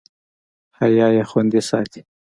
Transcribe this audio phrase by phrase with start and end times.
[0.79, 2.01] حیا یې خوندي ساتي.